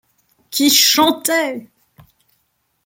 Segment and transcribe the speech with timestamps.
[0.49, 1.69] Qui chantait!